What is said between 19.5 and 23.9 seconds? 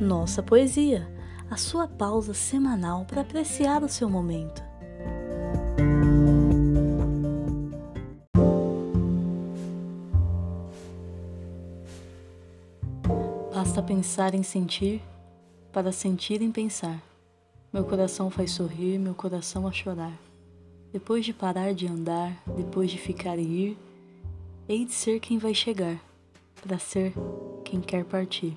a chorar. Depois de parar de andar, depois de ficar e ir,